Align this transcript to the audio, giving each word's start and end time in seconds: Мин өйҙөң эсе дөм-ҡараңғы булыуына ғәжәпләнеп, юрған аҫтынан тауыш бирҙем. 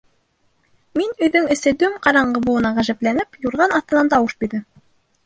Мин 0.99 1.11
өйҙөң 1.27 1.49
эсе 1.55 1.73
дөм-ҡараңғы 1.83 2.41
булыуына 2.47 2.71
ғәжәпләнеп, 2.79 3.39
юрған 3.47 3.77
аҫтынан 3.81 4.11
тауыш 4.15 4.35
бирҙем. 4.45 4.65